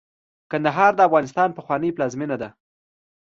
کندهار 0.51 0.91
د 0.95 0.99
افغانستان 1.07 1.49
پخوانۍ 1.57 1.89
پلازمېنه 1.95 2.35
ده. 2.41 2.49